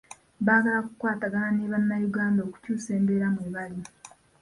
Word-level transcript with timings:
Baagala 0.45 0.79
kukwatagana 0.85 1.49
ne 1.53 1.65
bannayuganda 1.71 2.39
okukyusa 2.43 2.89
embeera 2.97 3.27
mwe 3.33 3.47
bali. 3.55 3.79